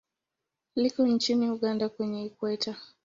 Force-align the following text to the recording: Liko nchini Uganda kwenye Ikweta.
Liko 0.75 1.07
nchini 1.07 1.49
Uganda 1.49 1.89
kwenye 1.89 2.25
Ikweta. 2.25 2.75